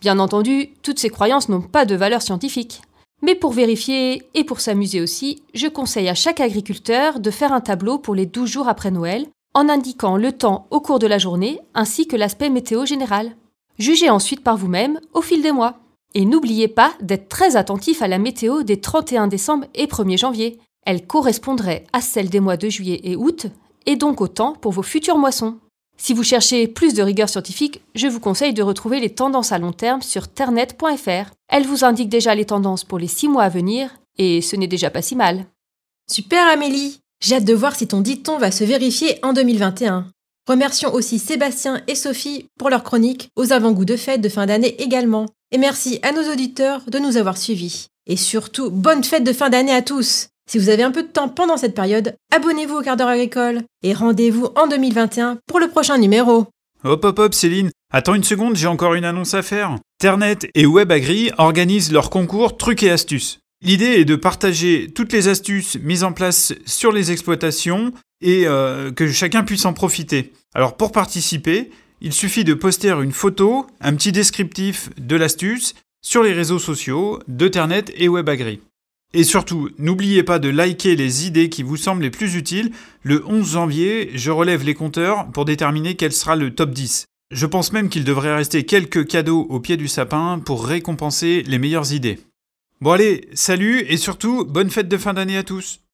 Bien 0.00 0.18
entendu, 0.18 0.70
toutes 0.82 0.98
ces 0.98 1.10
croyances 1.10 1.48
n'ont 1.48 1.62
pas 1.62 1.84
de 1.84 1.94
valeur 1.94 2.22
scientifique. 2.22 2.82
Mais 3.24 3.34
pour 3.34 3.52
vérifier 3.52 4.22
et 4.34 4.44
pour 4.44 4.60
s'amuser 4.60 5.00
aussi, 5.00 5.42
je 5.54 5.66
conseille 5.66 6.10
à 6.10 6.14
chaque 6.14 6.40
agriculteur 6.40 7.20
de 7.20 7.30
faire 7.30 7.54
un 7.54 7.62
tableau 7.62 7.96
pour 7.96 8.14
les 8.14 8.26
12 8.26 8.50
jours 8.50 8.68
après 8.68 8.90
Noël, 8.90 9.26
en 9.54 9.70
indiquant 9.70 10.18
le 10.18 10.30
temps 10.30 10.66
au 10.70 10.80
cours 10.80 10.98
de 10.98 11.06
la 11.06 11.16
journée 11.16 11.58
ainsi 11.72 12.06
que 12.06 12.16
l'aspect 12.16 12.50
météo 12.50 12.84
général. 12.84 13.34
Jugez 13.78 14.10
ensuite 14.10 14.44
par 14.44 14.58
vous-même 14.58 15.00
au 15.14 15.22
fil 15.22 15.40
des 15.40 15.52
mois. 15.52 15.78
Et 16.12 16.26
n'oubliez 16.26 16.68
pas 16.68 16.92
d'être 17.00 17.30
très 17.30 17.56
attentif 17.56 18.02
à 18.02 18.08
la 18.08 18.18
météo 18.18 18.62
des 18.62 18.78
31 18.78 19.26
décembre 19.26 19.64
et 19.74 19.86
1er 19.86 20.18
janvier. 20.18 20.58
Elle 20.84 21.06
correspondrait 21.06 21.84
à 21.94 22.02
celle 22.02 22.28
des 22.28 22.40
mois 22.40 22.58
de 22.58 22.68
juillet 22.68 23.00
et 23.04 23.16
août, 23.16 23.46
et 23.86 23.96
donc 23.96 24.20
au 24.20 24.28
temps 24.28 24.52
pour 24.52 24.72
vos 24.72 24.82
futures 24.82 25.16
moissons. 25.16 25.56
Si 25.96 26.12
vous 26.12 26.22
cherchez 26.22 26.66
plus 26.66 26.94
de 26.94 27.02
rigueur 27.02 27.28
scientifique, 27.28 27.80
je 27.94 28.06
vous 28.06 28.20
conseille 28.20 28.52
de 28.52 28.62
retrouver 28.62 29.00
les 29.00 29.14
tendances 29.14 29.52
à 29.52 29.58
long 29.58 29.72
terme 29.72 30.02
sur 30.02 30.28
ternet.fr. 30.28 31.30
Elle 31.48 31.66
vous 31.66 31.84
indique 31.84 32.08
déjà 32.08 32.34
les 32.34 32.44
tendances 32.44 32.84
pour 32.84 32.98
les 32.98 33.06
6 33.06 33.28
mois 33.28 33.44
à 33.44 33.48
venir, 33.48 33.90
et 34.18 34.40
ce 34.40 34.56
n'est 34.56 34.66
déjà 34.66 34.90
pas 34.90 35.02
si 35.02 35.16
mal. 35.16 35.46
Super 36.10 36.46
Amélie 36.48 37.00
J'ai 37.20 37.36
hâte 37.36 37.44
de 37.44 37.54
voir 37.54 37.74
si 37.76 37.86
ton 37.86 38.00
dicton 38.00 38.38
va 38.38 38.50
se 38.50 38.64
vérifier 38.64 39.18
en 39.22 39.32
2021. 39.32 40.06
Remercions 40.46 40.92
aussi 40.92 41.18
Sébastien 41.18 41.82
et 41.86 41.94
Sophie 41.94 42.48
pour 42.58 42.68
leur 42.68 42.84
chronique 42.84 43.30
aux 43.34 43.52
avant-goûts 43.52 43.86
de 43.86 43.96
fête 43.96 44.20
de 44.20 44.28
fin 44.28 44.44
d'année 44.44 44.80
également. 44.82 45.26
Et 45.52 45.58
merci 45.58 46.00
à 46.02 46.12
nos 46.12 46.30
auditeurs 46.30 46.82
de 46.86 46.98
nous 46.98 47.16
avoir 47.16 47.38
suivis. 47.38 47.86
Et 48.06 48.16
surtout, 48.16 48.70
bonne 48.70 49.04
fête 49.04 49.24
de 49.24 49.32
fin 49.32 49.48
d'année 49.48 49.72
à 49.72 49.80
tous 49.80 50.28
Si 50.46 50.58
vous 50.58 50.68
avez 50.68 50.82
un 50.82 50.90
peu 50.90 51.02
de 51.02 51.08
temps 51.08 51.28
pendant 51.28 51.56
cette 51.56 51.74
période, 51.74 52.14
abonnez-vous 52.30 52.76
au 52.76 52.82
quart 52.82 52.96
d'heure 52.96 53.08
agricole 53.08 53.62
et 53.82 53.94
rendez-vous 53.94 54.48
en 54.56 54.66
2021 54.66 55.38
pour 55.46 55.58
le 55.58 55.68
prochain 55.68 55.98
numéro. 55.98 56.46
Hop 56.84 57.04
hop 57.04 57.18
hop 57.18 57.34
Céline, 57.34 57.70
attends 57.90 58.14
une 58.14 58.24
seconde, 58.24 58.56
j'ai 58.56 58.66
encore 58.66 58.94
une 58.94 59.06
annonce 59.06 59.32
à 59.32 59.42
faire. 59.42 59.78
Ternet 59.98 60.38
et 60.54 60.66
WebAgri 60.66 61.30
organisent 61.38 61.92
leur 61.92 62.10
concours 62.10 62.58
trucs 62.58 62.82
et 62.82 62.90
astuces. 62.90 63.40
L'idée 63.62 64.00
est 64.00 64.04
de 64.04 64.16
partager 64.16 64.90
toutes 64.94 65.14
les 65.14 65.28
astuces 65.28 65.78
mises 65.82 66.04
en 66.04 66.12
place 66.12 66.52
sur 66.66 66.92
les 66.92 67.10
exploitations 67.10 67.92
et 68.20 68.46
euh, 68.46 68.92
que 68.92 69.10
chacun 69.10 69.44
puisse 69.44 69.64
en 69.64 69.72
profiter. 69.72 70.34
Alors 70.54 70.76
pour 70.76 70.92
participer, 70.92 71.70
il 72.02 72.12
suffit 72.12 72.44
de 72.44 72.52
poster 72.52 73.00
une 73.00 73.12
photo, 73.12 73.66
un 73.80 73.94
petit 73.94 74.12
descriptif 74.12 74.90
de 74.98 75.16
l'astuce 75.16 75.74
sur 76.02 76.22
les 76.22 76.34
réseaux 76.34 76.58
sociaux 76.58 77.18
de 77.28 77.48
Ternet 77.48 77.84
et 77.96 78.08
WebAgri. 78.08 78.60
Et 79.16 79.22
surtout, 79.22 79.70
n'oubliez 79.78 80.24
pas 80.24 80.40
de 80.40 80.48
liker 80.48 80.96
les 80.96 81.24
idées 81.24 81.48
qui 81.48 81.62
vous 81.62 81.76
semblent 81.76 82.02
les 82.02 82.10
plus 82.10 82.34
utiles. 82.34 82.72
Le 83.04 83.24
11 83.24 83.52
janvier, 83.52 84.10
je 84.14 84.32
relève 84.32 84.64
les 84.64 84.74
compteurs 84.74 85.30
pour 85.30 85.44
déterminer 85.44 85.94
quel 85.94 86.12
sera 86.12 86.34
le 86.34 86.52
top 86.52 86.72
10. 86.72 87.06
Je 87.30 87.46
pense 87.46 87.72
même 87.72 87.88
qu'il 87.88 88.02
devrait 88.02 88.34
rester 88.34 88.64
quelques 88.64 89.06
cadeaux 89.06 89.46
au 89.48 89.60
pied 89.60 89.76
du 89.76 89.86
sapin 89.86 90.40
pour 90.44 90.66
récompenser 90.66 91.44
les 91.46 91.58
meilleures 91.58 91.92
idées. 91.92 92.18
Bon 92.80 92.90
allez, 92.90 93.28
salut 93.34 93.84
et 93.88 93.96
surtout, 93.96 94.44
bonne 94.44 94.70
fête 94.70 94.88
de 94.88 94.96
fin 94.96 95.14
d'année 95.14 95.36
à 95.36 95.44
tous 95.44 95.78